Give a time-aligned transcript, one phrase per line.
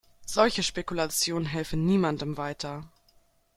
[0.25, 2.89] Solche Spekulationen helfen niemandem weiter.